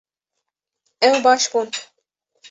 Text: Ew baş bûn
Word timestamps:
Ew 1.07 1.15
baş 1.23 1.43
bûn 1.51 1.69